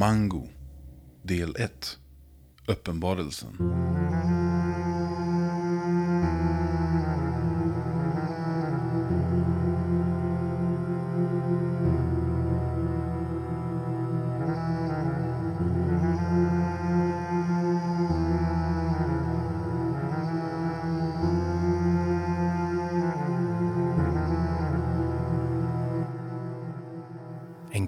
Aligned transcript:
Mango 0.00 0.48
Del 1.22 1.50
1 1.58 1.98
Uppenbarelsen. 2.66 4.39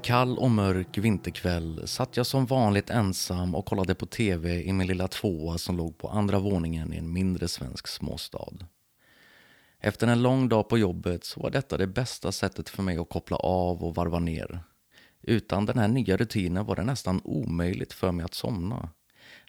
Kall 0.03 0.39
och 0.39 0.51
mörk 0.51 0.99
vinterkväll 0.99 1.89
satt 1.89 2.17
jag 2.17 2.27
som 2.27 2.47
vanligt 2.47 2.91
ensam 2.91 3.55
och 3.55 3.67
kollade 3.67 3.95
på 3.95 4.07
tv 4.07 4.63
i 4.63 4.73
min 4.73 4.87
lilla 4.87 5.09
tvåa 5.09 5.59
som 5.59 5.77
låg 5.77 5.99
på 5.99 6.09
andra 6.09 6.39
våningen 6.39 6.93
i 6.93 6.97
en 6.97 7.13
mindre 7.13 7.49
svensk 7.49 7.89
småstad. 7.89 8.53
Efter 9.81 10.07
en 10.07 10.23
lång 10.23 10.49
dag 10.49 10.69
på 10.69 10.79
jobbet 10.79 11.25
så 11.25 11.41
var 11.41 11.51
detta 11.51 11.77
det 11.77 11.87
bästa 11.87 12.33
sättet 12.33 12.69
för 12.69 12.83
mig 12.83 12.99
att 12.99 13.09
koppla 13.09 13.37
av 13.37 13.85
och 13.85 13.95
varva 13.95 14.19
ner. 14.19 14.61
Utan 15.23 15.67
den 15.67 15.79
här 15.79 15.89
nya 15.89 16.17
rutinen 16.17 16.67
var 16.67 16.77
det 16.77 16.83
nästan 16.83 17.21
omöjligt 17.25 17.93
för 17.93 18.13
mig 18.13 18.25
att 18.25 18.35
somna. 18.35 18.89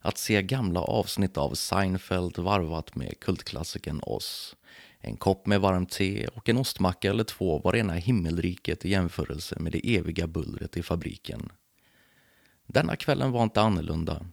Att 0.02 0.18
se 0.18 0.42
gamla 0.42 0.82
avsnitt 0.82 1.38
av 1.38 1.54
Seinfeld 1.54 2.38
varvat 2.38 2.96
med 2.96 3.20
kultklassikern 3.20 4.02
Oz 4.04 4.56
en 5.04 5.18
kopp 5.18 5.46
med 5.46 5.62
varmt 5.62 5.92
te 5.92 6.28
och 6.28 6.50
en 6.50 6.58
ostmacka 6.58 7.10
eller 7.10 7.24
två 7.24 7.60
var 7.60 7.72
rena 7.72 7.94
himmelriket 7.94 8.86
i 8.86 8.90
jämförelse 8.90 9.60
med 9.60 9.72
det 9.72 9.96
eviga 9.96 10.28
bullret 10.28 10.78
i 10.78 10.84
fabriken. 10.84 11.50
Denna 12.66 12.96
kvällen 12.96 13.32
var 13.32 13.44
inte 13.44 13.62
annorlunda. 13.62 14.26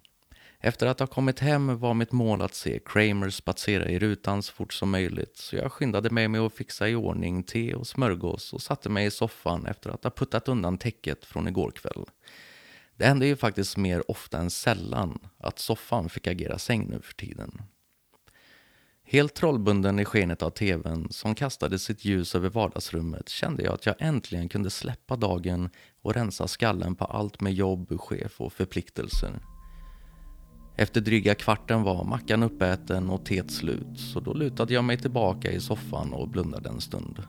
Efter 0.60 0.86
att 0.86 1.00
ha 1.00 1.06
kommit 1.06 1.40
hem 1.40 1.78
var 1.78 1.94
mitt 1.94 2.12
mål 2.12 2.42
att 2.42 2.54
se 2.54 2.80
Kramer 2.84 3.30
spatsera 3.30 3.88
i 3.88 3.98
rutan 3.98 4.42
så 4.42 4.52
fort 4.52 4.72
som 4.72 4.90
möjligt 4.90 5.36
så 5.36 5.56
jag 5.56 5.72
skyndade 5.72 6.10
mig 6.10 6.28
med 6.28 6.40
att 6.40 6.54
fixa 6.54 6.88
i 6.88 6.94
ordning 6.94 7.42
te 7.42 7.74
och 7.74 7.86
smörgås 7.86 8.52
och 8.52 8.62
satte 8.62 8.88
mig 8.88 9.06
i 9.06 9.10
soffan 9.10 9.66
efter 9.66 9.90
att 9.90 10.04
ha 10.04 10.10
puttat 10.10 10.48
undan 10.48 10.78
täcket 10.78 11.24
från 11.24 11.48
igår 11.48 11.70
kväll. 11.70 12.04
Det 12.96 13.06
hände 13.06 13.26
ju 13.26 13.36
faktiskt 13.36 13.76
mer 13.76 14.10
ofta 14.10 14.38
än 14.38 14.50
sällan 14.50 15.18
att 15.38 15.58
soffan 15.58 16.08
fick 16.08 16.26
agera 16.26 16.58
säng 16.58 16.88
nu 16.90 17.00
för 17.00 17.14
tiden. 17.14 17.62
Helt 19.12 19.34
trollbunden 19.34 19.98
i 19.98 20.04
skenet 20.04 20.42
av 20.42 20.50
tvn 20.50 21.08
som 21.10 21.34
kastade 21.34 21.78
sitt 21.78 22.04
ljus 22.04 22.34
över 22.34 22.48
vardagsrummet 22.48 23.28
kände 23.28 23.62
jag 23.62 23.74
att 23.74 23.86
jag 23.86 23.94
äntligen 23.98 24.48
kunde 24.48 24.70
släppa 24.70 25.16
dagen 25.16 25.70
och 26.02 26.14
rensa 26.14 26.48
skallen 26.48 26.94
på 26.94 27.04
allt 27.04 27.40
med 27.40 27.52
jobb, 27.52 28.00
chef 28.00 28.40
och 28.40 28.52
förpliktelser. 28.52 29.40
Efter 30.76 31.00
dryga 31.00 31.34
kvarten 31.34 31.82
var 31.82 32.04
mackan 32.04 32.42
uppäten 32.42 33.10
och 33.10 33.24
teet 33.24 33.50
slut 33.50 34.00
så 34.12 34.20
då 34.20 34.34
lutade 34.34 34.74
jag 34.74 34.84
mig 34.84 34.98
tillbaka 34.98 35.50
i 35.50 35.60
soffan 35.60 36.12
och 36.12 36.28
blundade 36.28 36.68
en 36.68 36.80
stund. 36.80 37.22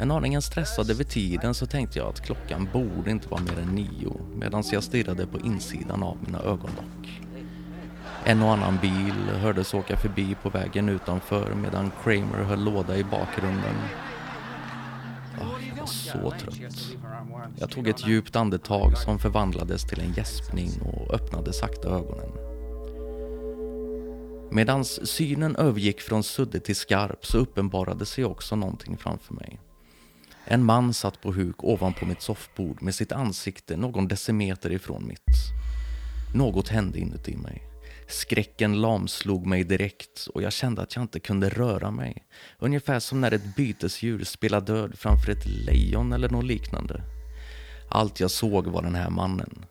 En 0.00 0.10
aningen 0.10 0.42
stressad 0.42 0.90
över 0.90 1.04
tiden 1.04 1.54
så 1.54 1.66
tänkte 1.66 1.98
jag 1.98 2.08
att 2.08 2.24
klockan 2.24 2.68
borde 2.72 3.10
inte 3.10 3.28
vara 3.28 3.42
mer 3.42 3.58
än 3.58 3.74
nio 3.74 4.20
medan 4.34 4.62
jag 4.72 4.82
stirrade 4.82 5.26
på 5.26 5.40
insidan 5.40 6.02
av 6.02 6.18
mina 6.26 6.38
ögonlock. 6.38 7.27
En 8.24 8.42
och 8.42 8.52
annan 8.52 8.78
bil 8.82 9.14
hördes 9.40 9.74
åka 9.74 9.96
förbi 9.96 10.36
på 10.42 10.50
vägen 10.50 10.88
utanför 10.88 11.54
medan 11.54 11.92
Kramer 12.04 12.44
höll 12.44 12.64
låda 12.64 12.96
i 12.96 13.04
bakgrunden. 13.04 13.74
Oh, 15.40 15.68
jag 15.68 15.76
var 15.76 15.86
så 15.86 16.30
trött. 16.30 16.96
Jag 17.56 17.70
tog 17.70 17.88
ett 17.88 18.06
djupt 18.06 18.36
andetag 18.36 18.98
som 18.98 19.18
förvandlades 19.18 19.82
till 19.82 20.00
en 20.00 20.12
gäspning 20.12 20.70
och 20.82 21.14
öppnade 21.14 21.52
sakta 21.52 21.88
ögonen. 21.88 22.30
Medan 24.50 24.84
synen 24.84 25.56
övergick 25.56 26.00
från 26.00 26.22
suddig 26.22 26.64
till 26.64 26.76
skarp 26.76 27.26
så 27.26 27.38
uppenbarade 27.38 28.06
sig 28.06 28.24
också 28.24 28.56
någonting 28.56 28.96
framför 28.96 29.34
mig. 29.34 29.60
En 30.44 30.64
man 30.64 30.94
satt 30.94 31.20
på 31.20 31.32
huk 31.32 31.64
ovanpå 31.64 32.06
mitt 32.06 32.22
soffbord 32.22 32.82
med 32.82 32.94
sitt 32.94 33.12
ansikte 33.12 33.76
någon 33.76 34.08
decimeter 34.08 34.72
ifrån 34.72 35.06
mitt. 35.06 35.26
Något 36.34 36.68
hände 36.68 36.98
inuti 36.98 37.36
mig. 37.36 37.67
Skräcken 38.08 38.80
lamslog 38.80 39.46
mig 39.46 39.64
direkt 39.64 40.26
och 40.34 40.42
jag 40.42 40.52
kände 40.52 40.82
att 40.82 40.96
jag 40.96 41.04
inte 41.04 41.20
kunde 41.20 41.48
röra 41.48 41.90
mig. 41.90 42.24
Ungefär 42.58 43.00
som 43.00 43.20
när 43.20 43.32
ett 43.32 43.56
bytesdjur 43.56 44.24
spelar 44.24 44.60
död 44.60 44.92
framför 44.98 45.32
ett 45.32 45.46
lejon 45.46 46.12
eller 46.12 46.28
något 46.28 46.44
liknande. 46.44 47.02
Allt 47.90 48.20
jag 48.20 48.30
såg 48.30 48.66
var 48.66 48.82
den 48.82 48.94
här 48.94 49.10
mannen. 49.10 49.64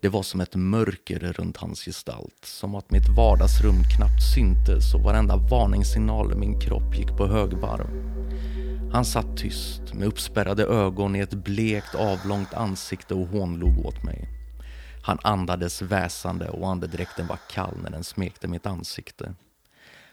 Det 0.00 0.08
var 0.08 0.22
som 0.22 0.40
ett 0.40 0.54
mörker 0.54 1.18
runt 1.18 1.56
hans 1.56 1.84
gestalt. 1.84 2.44
Som 2.44 2.74
att 2.74 2.90
mitt 2.90 3.08
vardagsrum 3.16 3.82
knappt 3.96 4.22
syntes 4.34 4.94
och 4.94 5.00
varenda 5.00 5.36
varningssignal 5.36 6.32
i 6.32 6.36
min 6.36 6.60
kropp 6.60 6.98
gick 6.98 7.16
på 7.16 7.26
högvarv. 7.26 8.14
Han 8.92 9.04
satt 9.04 9.36
tyst 9.36 9.94
med 9.94 10.08
uppspärrade 10.08 10.64
ögon 10.64 11.16
i 11.16 11.20
ett 11.20 11.34
blekt 11.34 11.94
avlångt 11.94 12.54
ansikte 12.54 13.14
och 13.14 13.26
hånlog 13.26 13.86
åt 13.86 14.04
mig. 14.04 14.28
Han 15.04 15.18
andades 15.22 15.82
väsande 15.82 16.48
och 16.48 16.68
andedräkten 16.68 17.26
var 17.26 17.38
kall 17.50 17.76
när 17.82 17.90
den 17.90 18.04
smekte 18.04 18.48
mitt 18.48 18.66
ansikte. 18.66 19.34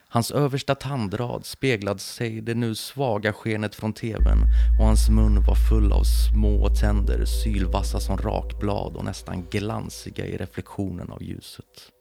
Hans 0.07 0.31
översta 0.31 0.75
tandrad 0.75 1.45
speglade 1.45 1.99
sig 1.99 2.37
i 2.37 2.41
det 2.41 2.55
nu 2.55 2.75
svaga 2.75 3.33
skenet 3.33 3.75
från 3.75 3.93
tvn 3.93 4.37
och 4.79 4.85
hans 4.85 5.09
mun 5.09 5.43
var 5.43 5.55
full 5.69 5.91
av 5.93 6.03
små 6.03 6.69
tänder, 6.69 7.25
sylvassa 7.25 7.99
som 7.99 8.17
rakblad 8.17 8.95
och 8.95 9.05
nästan 9.05 9.45
glansiga 9.51 10.25
i 10.25 10.37
reflektionen 10.37 11.11
av 11.11 11.23
ljuset. 11.23 11.91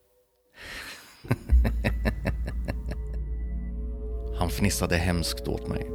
Han 4.38 4.50
fnissade 4.50 4.96
hemskt 4.96 5.48
åt 5.48 5.68
mig. 5.68 5.90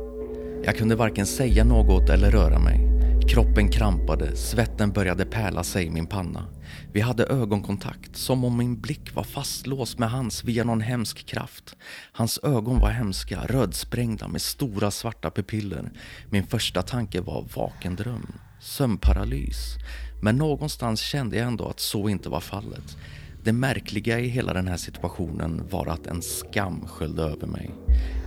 Jag 0.63 0.77
kunde 0.77 0.95
varken 0.95 1.25
säga 1.25 1.63
något 1.63 2.09
eller 2.09 2.31
röra 2.31 2.59
mig. 2.59 2.84
Kroppen 3.27 3.69
krampade, 3.71 4.35
svetten 4.35 4.91
började 4.91 5.25
pärla 5.25 5.63
sig 5.63 5.85
i 5.85 5.89
min 5.89 6.07
panna. 6.07 6.45
Vi 6.93 7.01
hade 7.01 7.25
ögonkontakt, 7.25 8.15
som 8.15 8.43
om 8.43 8.57
min 8.57 8.81
blick 8.81 9.15
var 9.15 9.23
fastlåst 9.23 9.99
med 9.99 10.11
hans 10.11 10.43
via 10.43 10.63
någon 10.63 10.81
hemsk 10.81 11.25
kraft. 11.25 11.75
Hans 12.11 12.39
ögon 12.43 12.79
var 12.79 12.89
hemska, 12.89 13.45
rödsprängda 13.45 14.27
med 14.27 14.41
stora 14.41 14.91
svarta 14.91 15.31
pupiller. 15.31 15.91
Min 16.29 16.47
första 16.47 16.81
tanke 16.81 17.21
var 17.21 17.45
vakendröm, 17.55 18.33
sömnparalys. 18.61 19.75
Men 20.21 20.35
någonstans 20.35 20.99
kände 20.99 21.37
jag 21.37 21.47
ändå 21.47 21.67
att 21.67 21.79
så 21.79 22.09
inte 22.09 22.29
var 22.29 22.41
fallet. 22.41 22.97
Det 23.45 23.53
märkliga 23.53 24.19
i 24.19 24.27
hela 24.27 24.53
den 24.53 24.67
här 24.67 24.77
situationen 24.77 25.67
var 25.71 25.87
att 25.87 26.07
en 26.07 26.21
skam 26.21 26.87
sköljde 26.87 27.23
över 27.23 27.47
mig. 27.47 27.71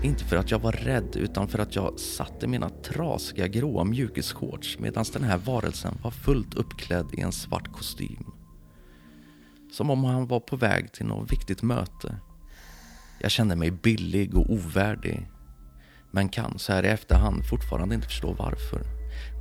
Inte 0.03 0.25
för 0.25 0.37
att 0.37 0.51
jag 0.51 0.59
var 0.59 0.73
rädd 0.73 1.17
utan 1.17 1.49
för 1.49 1.59
att 1.59 1.77
jag 1.77 2.01
satte 2.01 2.47
mina 2.47 2.69
trasiga 2.69 3.47
gråa 3.47 3.85
mjukisshorts 3.85 4.79
medan 4.79 5.05
den 5.13 5.25
här 5.25 5.39
varelsen 5.39 5.99
var 6.03 6.11
fullt 6.11 6.55
uppklädd 6.55 7.07
i 7.13 7.21
en 7.21 7.33
svart 7.33 7.73
kostym. 7.73 8.27
Som 9.73 9.91
om 9.91 10.05
han 10.05 10.27
var 10.27 10.41
på 10.41 10.57
väg 10.57 10.93
till 10.93 11.07
något 11.07 11.33
viktigt 11.33 11.63
möte. 11.63 12.21
Jag 13.21 13.31
kände 13.31 13.57
mig 13.57 13.71
billig 13.71 14.35
och 14.35 14.51
ovärdig. 14.51 15.31
Men 16.11 16.29
kan 16.29 16.59
så 16.59 16.73
här 16.73 16.83
i 16.83 16.89
efterhand 16.89 17.47
fortfarande 17.47 17.95
inte 17.95 18.09
förstå 18.09 18.33
varför. 18.33 18.83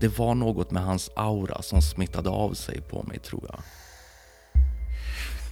Det 0.01 0.17
var 0.19 0.35
något 0.35 0.71
med 0.71 0.83
hans 0.83 1.09
aura 1.15 1.61
som 1.61 1.81
smittade 1.81 2.29
av 2.29 2.53
sig 2.53 2.81
på 2.81 3.03
mig 3.03 3.19
tror 3.19 3.45
jag. 3.49 3.59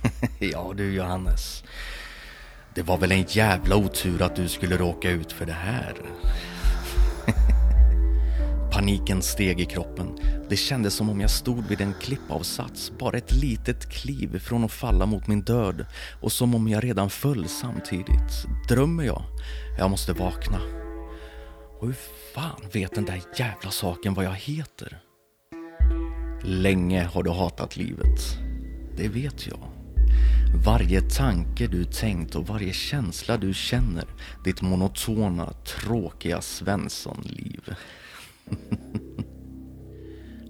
ja 0.40 0.74
du 0.76 0.94
Johannes. 0.94 1.64
Det 2.74 2.82
var 2.82 2.98
väl 2.98 3.12
en 3.12 3.26
jävla 3.30 3.76
otur 3.76 4.22
att 4.22 4.36
du 4.36 4.48
skulle 4.48 4.78
råka 4.78 5.10
ut 5.10 5.32
för 5.32 5.46
det 5.46 5.54
här. 5.54 5.94
Paniken 8.72 9.22
steg 9.22 9.60
i 9.60 9.66
kroppen. 9.66 10.20
Det 10.50 10.56
kändes 10.56 10.94
som 10.94 11.10
om 11.10 11.22
jag 11.22 11.30
stod 11.30 11.68
vid 11.68 11.82
en 11.82 11.94
klippavsats, 12.02 12.92
bara 13.00 13.18
ett 13.18 13.32
litet 13.32 13.90
kliv 13.90 14.40
från 14.40 14.64
att 14.64 14.72
falla 14.72 15.06
mot 15.06 15.28
min 15.28 15.42
död 15.42 15.86
och 16.22 16.32
som 16.32 16.56
om 16.56 16.68
jag 16.68 16.84
redan 16.84 17.10
föll 17.10 17.48
samtidigt. 17.48 18.46
Drömmer 18.70 19.04
jag? 19.04 19.24
Jag 19.78 19.90
måste 19.90 20.14
vakna. 20.14 20.60
Och 21.80 21.88
hur 21.88 21.96
fan 22.34 22.62
vet 22.74 22.96
den 22.96 23.06
där 23.06 23.22
jävla 23.38 23.72
saken 23.72 24.14
vad 24.14 24.26
jag 24.26 24.36
heter? 24.36 25.00
Länge 26.44 27.04
har 27.04 27.24
du 27.24 27.30
hatat 27.30 27.78
livet. 27.78 28.20
Det 28.98 29.08
vet 29.08 29.48
jag. 29.48 29.75
Varje 30.66 31.02
tanke 31.02 31.68
du 31.68 31.86
tänkt 31.86 32.36
och 32.36 32.48
varje 32.48 32.74
känsla 32.74 33.38
du 33.38 33.54
känner. 33.54 34.06
Ditt 34.44 34.62
monotona, 34.62 35.54
tråkiga 35.54 36.42
Svenssonliv. 36.42 37.76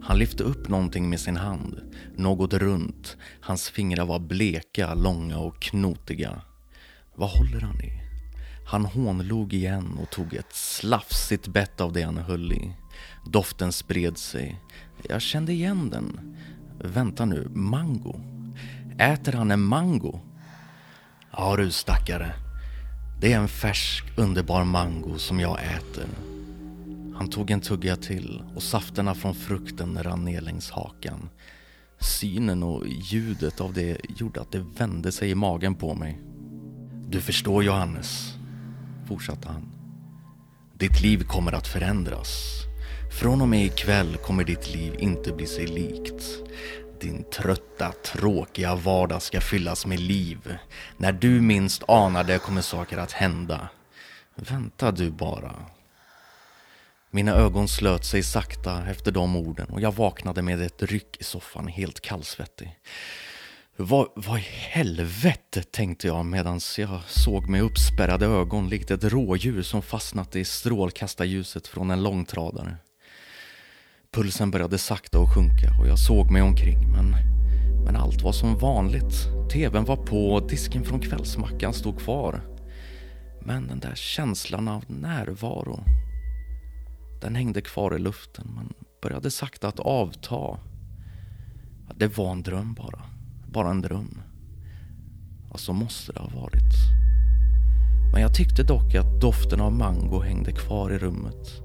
Han 0.02 0.18
lyfte 0.18 0.44
upp 0.44 0.70
någonting 0.70 1.10
med 1.10 1.20
sin 1.20 1.38
hand. 1.38 1.82
Något 2.16 2.54
runt. 2.54 3.18
Hans 3.42 3.70
fingrar 3.70 4.06
var 4.06 4.20
bleka, 4.20 4.94
långa 4.94 5.38
och 5.38 5.60
knotiga. 5.60 6.42
Vad 7.16 7.30
håller 7.30 7.62
han 7.62 7.82
i? 7.82 7.92
Han 8.68 8.86
hånlog 8.86 9.54
igen 9.54 9.98
och 10.02 10.10
tog 10.10 10.34
ett 10.34 10.56
slafsigt 10.56 11.48
bett 11.48 11.82
av 11.82 11.94
det 11.94 12.02
han 12.02 12.18
höll 12.18 12.54
i. 12.54 12.74
Doften 13.26 13.72
spred 13.72 14.18
sig. 14.18 14.62
Jag 15.10 15.22
kände 15.22 15.54
igen 15.54 15.90
den. 15.90 16.38
Vänta 16.80 17.26
nu, 17.26 17.50
mango? 17.54 18.35
Äter 18.98 19.34
han 19.34 19.52
en 19.52 19.62
mango? 19.62 20.20
Ja 21.32 21.56
du 21.56 21.72
stackare. 21.72 22.34
Det 23.22 23.34
är 23.34 23.40
en 23.40 23.48
färsk 23.48 24.06
underbar 24.18 24.64
mango 24.64 25.18
som 25.18 25.40
jag 25.40 25.60
äter. 25.60 26.08
Han 27.16 27.30
tog 27.30 27.52
en 27.52 27.62
tugga 27.62 27.96
till 27.96 28.44
och 28.56 28.64
safterna 28.64 29.16
från 29.16 29.36
frukten 29.36 30.04
rann 30.04 30.26
ner 30.26 30.42
längs 30.42 30.72
hakan. 30.72 31.30
Synen 32.00 32.64
och 32.64 32.88
ljudet 32.88 33.62
av 33.62 33.74
det 33.74 33.98
gjorde 34.18 34.42
att 34.42 34.52
det 34.52 34.66
vände 34.78 35.12
sig 35.12 35.30
i 35.30 35.36
magen 35.36 35.76
på 35.76 35.94
mig. 35.94 36.22
Du 37.08 37.22
förstår 37.22 37.64
Johannes, 37.64 38.34
fortsatte 39.08 39.48
han. 39.48 39.72
Ditt 40.74 41.02
liv 41.02 41.24
kommer 41.24 41.52
att 41.52 41.68
förändras. 41.68 42.52
Från 43.20 43.42
och 43.42 43.48
med 43.48 43.66
ikväll 43.66 44.18
kommer 44.18 44.44
ditt 44.44 44.76
liv 44.76 44.96
inte 45.00 45.32
bli 45.32 45.48
sig 45.48 45.68
likt. 45.68 46.24
Din 47.00 47.24
trötta, 47.24 47.94
tråkiga 48.04 48.76
vardag 48.76 49.22
ska 49.22 49.42
fyllas 49.42 49.86
med 49.86 50.00
liv. 50.00 50.58
När 50.98 51.12
du 51.12 51.42
minst 51.42 51.84
anar 51.88 52.24
det 52.24 52.40
kommer 52.40 52.62
saker 52.62 52.98
att 52.98 53.12
hända. 53.12 53.70
Vänta 54.36 54.92
du 54.92 55.12
bara. 55.12 55.56
Mina 57.12 57.32
ögon 57.32 57.68
slöt 57.68 58.06
sig 58.06 58.24
sakta 58.24 58.90
efter 58.90 59.12
de 59.12 59.36
orden 59.36 59.70
och 59.70 59.82
jag 59.82 59.96
vaknade 59.96 60.42
med 60.42 60.62
ett 60.62 60.84
ryck 60.84 61.18
i 61.20 61.24
soffan 61.24 61.68
helt 61.68 62.02
kallsvettig. 62.02 62.80
Vad, 63.78 64.08
vad 64.16 64.40
i 64.40 64.46
helvete, 64.48 65.64
tänkte 65.64 66.08
jag 66.08 66.26
medan 66.26 66.60
jag 66.78 67.02
såg 67.08 67.50
med 67.50 67.62
uppspärrade 67.62 68.26
ögon 68.26 68.70
likt 68.70 68.92
ett 68.92 69.04
rådjur 69.04 69.62
som 69.62 69.82
fastnat 69.82 70.36
i 70.36 70.46
strålkastarljuset 70.46 71.68
från 71.68 71.92
en 71.92 72.04
långtradare. 72.04 72.78
Pulsen 74.16 74.52
började 74.52 74.78
sakta 74.78 75.20
att 75.20 75.34
sjunka 75.34 75.76
och 75.80 75.88
jag 75.88 76.00
såg 76.00 76.32
mig 76.32 76.42
omkring 76.42 76.92
men, 76.92 77.16
men 77.86 77.96
allt 77.96 78.22
var 78.22 78.32
som 78.32 78.58
vanligt. 78.58 79.14
TVn 79.54 79.86
var 79.86 79.96
på 79.96 80.34
och 80.34 80.48
disken 80.48 80.84
från 80.84 81.00
kvällsmackan 81.00 81.74
stod 81.74 82.00
kvar. 82.00 82.42
Men 83.42 83.68
den 83.68 83.80
där 83.80 83.96
känslan 83.96 84.68
av 84.68 84.84
närvaro, 84.88 85.84
den 87.22 87.36
hängde 87.36 87.62
kvar 87.62 87.96
i 87.96 88.00
luften 88.00 88.52
men 88.56 88.74
började 89.02 89.32
sakta 89.32 89.68
att 89.68 89.80
avta. 89.80 90.60
Det 91.96 92.18
var 92.18 92.32
en 92.32 92.44
dröm 92.44 92.74
bara. 92.74 93.02
Bara 93.48 93.70
en 93.70 93.82
dröm. 93.82 94.22
Och 95.50 95.60
så 95.60 95.74
måste 95.74 96.12
det 96.12 96.20
ha 96.20 96.42
varit. 96.42 96.74
Men 98.14 98.22
jag 98.22 98.36
tyckte 98.36 98.64
dock 98.64 98.96
att 98.96 99.22
doften 99.22 99.62
av 99.62 99.74
mango 99.74 100.22
hängde 100.22 100.52
kvar 100.52 100.92
i 100.92 100.98
rummet. 100.98 101.65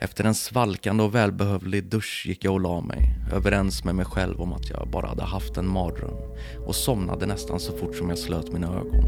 Efter 0.00 0.24
en 0.24 0.34
svalkande 0.34 1.02
och 1.02 1.14
välbehövlig 1.14 1.84
dusch 1.84 2.24
gick 2.26 2.44
jag 2.44 2.54
och 2.54 2.60
la 2.60 2.80
mig, 2.80 3.14
överens 3.32 3.84
med 3.84 3.94
mig 3.94 4.04
själv 4.04 4.40
om 4.40 4.52
att 4.52 4.70
jag 4.70 4.88
bara 4.88 5.06
hade 5.06 5.22
haft 5.22 5.56
en 5.56 5.68
mardröm 5.68 6.16
och 6.66 6.74
somnade 6.74 7.26
nästan 7.26 7.60
så 7.60 7.76
fort 7.76 7.96
som 7.96 8.08
jag 8.08 8.18
slöt 8.18 8.52
mina 8.52 8.66
ögon. 8.66 9.04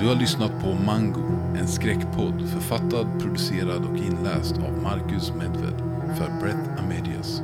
Du 0.00 0.06
har 0.06 0.14
lyssnat 0.14 0.62
på 0.62 0.74
Mango, 0.86 1.22
en 1.58 1.68
skräckpodd 1.68 2.48
författad, 2.48 3.06
producerad 3.20 3.84
och 3.84 3.96
inläst 3.96 4.52
av 4.52 4.82
Marcus 4.82 5.32
Medved 5.34 5.78
för 6.18 6.40
Breath 6.40 6.84
Amedias. 6.84 7.42